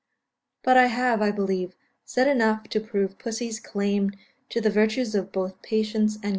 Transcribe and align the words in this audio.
_)But 0.63 0.77
I 0.77 0.87
have, 0.87 1.21
I 1.21 1.29
believe, 1.29 1.75
said 2.05 2.27
enough 2.27 2.63
to 2.69 2.79
prove 2.79 3.19
pussy's 3.19 3.59
claim 3.59 4.13
to 4.49 4.59
the 4.59 4.71
virtues 4.71 5.13
of 5.13 5.31
both 5.31 5.61
patience 5.61 6.15
and 6.15 6.21
gratitude. 6.21 6.29